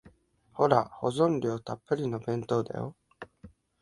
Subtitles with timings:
[0.53, 2.95] ほら、保存料たっぷりの弁当だよ。